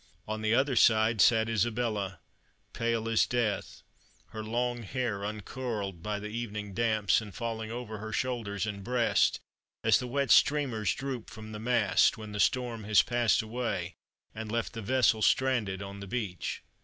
On 0.27 0.41
the 0.41 0.55
other 0.55 0.75
side 0.75 1.21
sate 1.21 1.47
Isabella, 1.47 2.17
pale 2.73 3.07
as 3.07 3.27
death, 3.27 3.83
her 4.29 4.43
long 4.43 4.81
hair 4.81 5.23
uncurled 5.23 6.01
by 6.01 6.17
the 6.17 6.29
evening 6.29 6.73
damps, 6.73 7.21
and 7.21 7.35
falling 7.35 7.69
over 7.69 7.99
her 7.99 8.11
shoulders 8.11 8.65
and 8.65 8.83
breast, 8.83 9.39
as 9.83 9.99
the 9.99 10.07
wet 10.07 10.31
streamers 10.31 10.95
droop 10.95 11.29
from 11.29 11.51
the 11.51 11.59
mast 11.59 12.17
when 12.17 12.31
the 12.31 12.39
storm 12.39 12.83
has 12.85 13.03
passed 13.03 13.43
away, 13.43 13.93
and 14.33 14.51
left 14.51 14.73
the 14.73 14.81
vessel 14.81 15.21
stranded 15.21 15.83
on 15.83 15.99
the 15.99 16.07
beach. 16.07 16.63